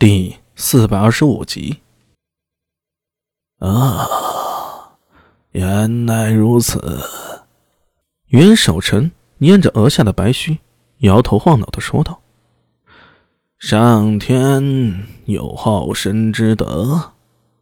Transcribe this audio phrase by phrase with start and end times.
[0.00, 1.78] 第四百二十五集。
[3.58, 4.06] 啊，
[5.50, 7.00] 原来如此。
[8.28, 10.58] 袁守诚捏着额下的白须，
[10.98, 12.20] 摇头晃脑的说道
[13.58, 17.14] ：“上天有好生之德，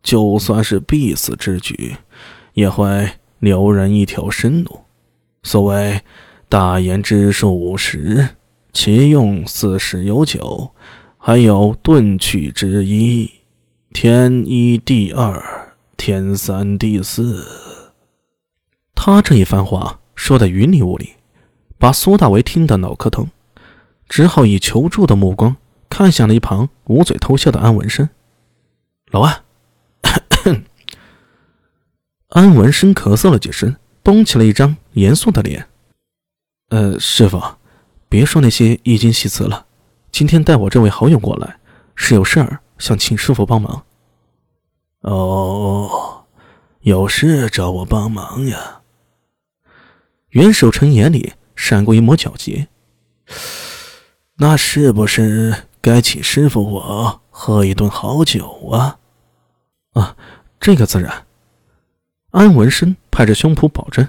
[0.00, 1.96] 就算是必死之举，
[2.52, 3.10] 也会
[3.40, 4.82] 留人一条生路。
[5.42, 6.00] 所谓
[6.48, 8.36] 大言之术五十，
[8.72, 10.70] 其用四十有九。”
[11.22, 13.30] 还有遁去之一，
[13.92, 17.46] 天一地二，天三地四。
[18.94, 21.10] 他这一番话说的云里雾里，
[21.76, 23.28] 把苏大为听得脑壳疼，
[24.08, 25.58] 只好以求助的目光
[25.90, 28.08] 看向了一旁捂嘴偷笑的安文生。
[29.10, 29.42] 老安，
[32.30, 35.68] 安文生咳嗽了几声，绷起了一张严肃的脸。
[36.70, 37.42] 呃，师傅，
[38.08, 39.66] 别说那些易经戏词了。
[40.12, 41.58] 今天带我这位好友过来，
[41.94, 43.84] 是有事儿想请师傅帮忙。
[45.00, 46.24] 哦，
[46.80, 48.82] 有事找我帮忙呀？
[50.30, 52.68] 袁守诚眼里闪过一抹皎洁。
[54.36, 58.98] 那是不是该请师傅我喝一顿好酒啊？
[59.92, 60.16] 啊，
[60.58, 61.26] 这个自然。
[62.30, 64.06] 安文生拍着胸脯保证：“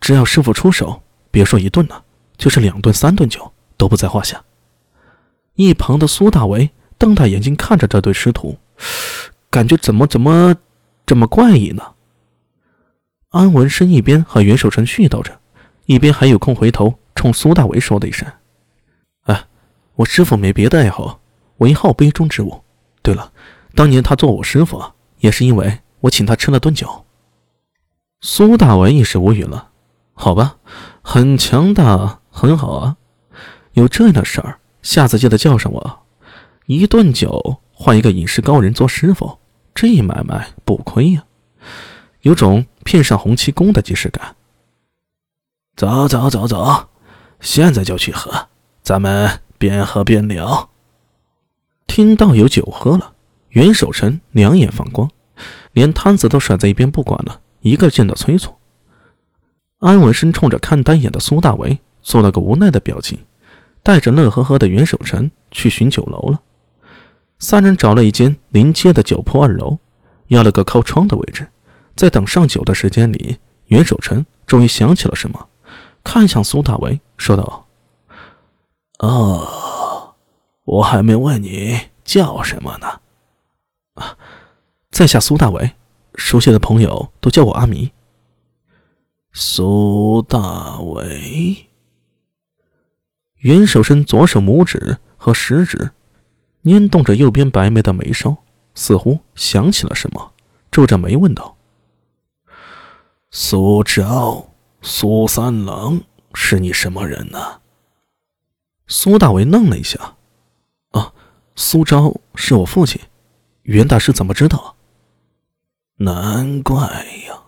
[0.00, 2.04] 只要师傅出手，别说一顿了，
[2.36, 4.42] 就是两顿、三顿酒都不在话下。”
[5.56, 8.56] 一旁的苏大为瞪大眼睛看着这对师徒，
[9.50, 10.54] 感觉怎么怎么
[11.04, 11.82] 这么怪异呢？
[13.30, 15.38] 安文生一边和袁守诚絮叨着，
[15.86, 18.26] 一边还有空回头冲苏大为说了一声
[19.24, 19.44] ：“哎，
[19.94, 21.20] 我师傅没别的爱好，
[21.58, 22.62] 唯好杯中之物。
[23.02, 23.32] 对了，
[23.74, 24.82] 当年他做我师傅，
[25.18, 27.04] 也是因为我请他吃了顿酒。”
[28.20, 29.70] 苏大为一时无语了。
[30.14, 30.56] 好吧，
[31.02, 32.96] 很强大，很好啊，
[33.72, 34.60] 有这样的事儿。
[34.86, 36.06] 下次记得叫上我，
[36.66, 39.36] 一顿酒换一个饮食高人做师傅，
[39.74, 41.24] 这买卖不亏呀，
[42.20, 44.36] 有种骗上洪七公的即视感。
[45.74, 46.88] 走走走走，
[47.40, 48.46] 现在就去喝，
[48.80, 50.70] 咱们边喝边聊。
[51.88, 53.14] 听到有酒喝了，
[53.48, 55.10] 袁守诚两眼放光，
[55.72, 58.54] 连摊子都甩在一边不管了，一个劲的催促。
[59.80, 63.18] 安文生冲着看单眼的苏大为做了个无奈的表情。
[63.86, 66.40] 带着乐呵呵的袁守诚去寻酒楼了。
[67.38, 69.78] 三人找了一间临街的酒铺二楼，
[70.26, 71.46] 要了个靠窗的位置。
[71.94, 75.48] 在等上酒的时间里，袁守诚终于想起了什么，
[76.02, 77.68] 看向苏大为，说道
[78.98, 80.16] ：“哦，
[80.64, 82.88] 我还没问你叫什么呢。
[83.94, 84.18] 啊，
[84.90, 85.70] 在下苏大为，
[86.16, 87.92] 熟悉的朋友都叫我阿弥。”
[89.32, 91.68] 苏大为。
[93.46, 95.92] 袁守生左手拇指和食指
[96.62, 98.38] 捏动着右边白眉的眉梢，
[98.74, 100.32] 似乎想起了什么，
[100.68, 101.56] 皱着眉问道
[103.30, 104.48] ：“苏昭，
[104.82, 106.00] 苏三郎
[106.34, 107.60] 是你什么人呢？”
[108.88, 110.16] 苏大为愣了一下
[110.90, 111.12] ：“啊，
[111.54, 113.00] 苏昭是我父亲。
[113.62, 114.74] 袁大师怎么知道？”
[115.98, 116.80] 难怪
[117.28, 117.44] 呀，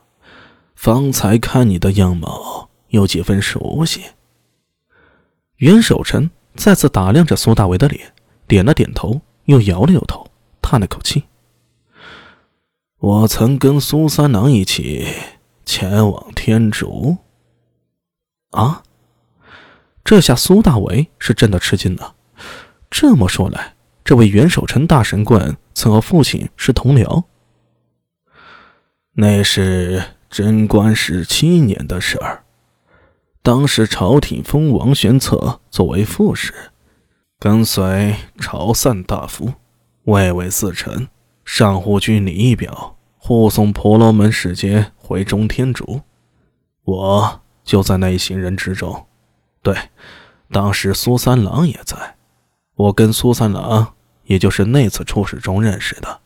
[0.76, 4.04] 方才看你的样貌有几分熟悉。
[5.58, 8.12] 袁守诚再次打量着苏大为的脸，
[8.46, 10.30] 点了点头，又摇了摇头，
[10.62, 11.24] 叹了口气
[12.98, 15.06] ：“我曾跟苏三郎一起
[15.64, 17.19] 前往天竺。”
[18.50, 18.82] 啊！
[20.04, 22.14] 这下苏大为是真的吃惊了。
[22.88, 27.25] 这么说来，这位袁守诚大神棍曾和父亲是同僚？
[29.14, 32.44] 那是贞观十七年的事儿。
[33.48, 36.53] 当时朝廷封王玄策作为副使，
[37.38, 39.54] 跟随朝散大夫、
[40.04, 41.09] 卫尉四臣、
[41.47, 46.03] 上护军李义表护送婆罗门使节回中天竺，
[46.84, 49.06] 我就在那一行人之中。
[49.62, 49.75] 对，
[50.53, 52.16] 当时苏三郎也在，
[52.75, 53.94] 我跟苏三郎
[54.25, 56.20] 也就是那次出使中认识的。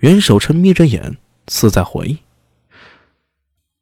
[0.00, 1.16] 袁守诚眯着眼，
[1.48, 2.18] 似在回忆。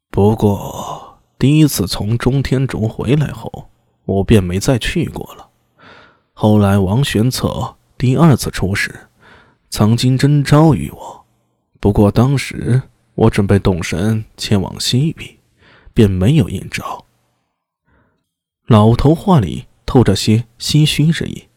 [0.09, 1.02] 不过。
[1.43, 3.67] 第一次从中天竺回来后，
[4.05, 5.49] 我便没再去过了。
[6.31, 9.09] 后来王玄策第二次出使，
[9.69, 11.25] 曾经征召于我，
[11.81, 12.83] 不过当时
[13.15, 15.37] 我准备动身前往西域，
[15.93, 17.03] 便没有应召。
[18.67, 21.49] 老头话里透着些唏嘘之意。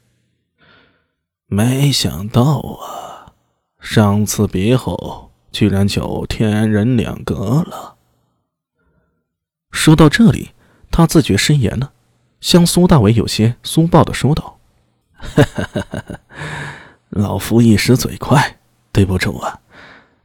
[1.47, 3.35] 没想到啊，
[3.79, 7.96] 上次别后，居然就天人两隔了。
[9.77, 10.53] 说到这里，
[10.91, 11.93] 他自觉失言了，
[12.41, 14.59] 向苏大伟有些粗暴的说道
[17.11, 18.59] ：“老夫一时嘴快，
[18.91, 19.61] 对不住啊。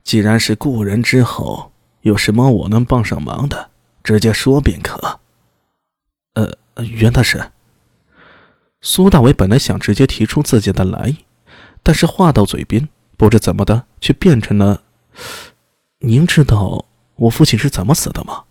[0.03, 1.71] 既然是故人之后，
[2.01, 3.69] 有什么我能帮上忙的，
[4.03, 5.19] 直接说便可。
[6.33, 6.51] 呃，
[6.85, 7.51] 袁大师。
[8.79, 11.17] 苏大伟本来想直接提出自己的来意，
[11.83, 12.87] 但是话到嘴边，
[13.17, 14.81] 不知怎么的，却变成了
[15.99, 18.45] ：“您知道我父亲是怎么死的吗？”